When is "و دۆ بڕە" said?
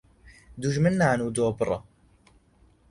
1.25-1.77